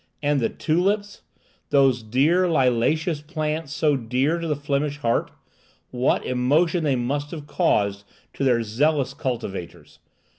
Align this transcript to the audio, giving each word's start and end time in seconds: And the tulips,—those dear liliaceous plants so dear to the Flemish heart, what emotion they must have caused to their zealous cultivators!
And 0.23 0.39
the 0.39 0.49
tulips,—those 0.49 2.01
dear 2.01 2.45
liliaceous 2.47 3.21
plants 3.21 3.71
so 3.71 3.95
dear 3.95 4.39
to 4.39 4.47
the 4.47 4.55
Flemish 4.55 4.97
heart, 4.97 5.29
what 5.91 6.25
emotion 6.25 6.83
they 6.83 6.95
must 6.95 7.29
have 7.29 7.45
caused 7.45 8.03
to 8.33 8.43
their 8.43 8.63
zealous 8.63 9.13
cultivators! 9.13 9.99